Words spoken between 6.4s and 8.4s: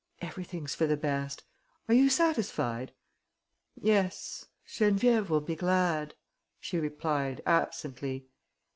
she replied, absently.